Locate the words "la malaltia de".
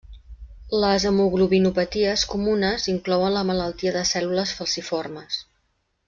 3.39-4.03